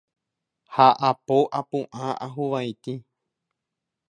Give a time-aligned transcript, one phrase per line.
[0.75, 2.93] ha apo apu'ã ahuvaitĩ